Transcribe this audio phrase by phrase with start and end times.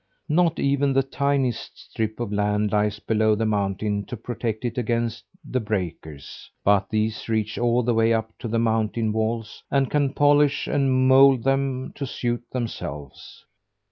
[0.29, 5.25] Not even the tiniest strip of land lies below the mountain to protect it against
[5.47, 10.13] the breakers; but these reach all the way up to the mountain walls, and can
[10.15, 13.45] polish and mould them to suit themselves.